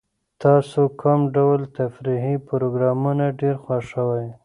تاسو 0.43 0.81
کوم 1.01 1.19
ډول 1.35 1.59
تفریحي 1.77 2.35
پروګرامونه 2.49 3.25
ډېر 3.39 3.55
خوښوئ؟ 3.63 4.27